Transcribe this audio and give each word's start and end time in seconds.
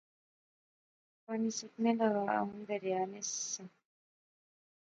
پانی 1.23 1.49
سکنے 1.57 1.91
لاغا، 1.97 2.37
ہن 2.49 2.59
دریا 2.69 3.01
نہسا 3.11 3.63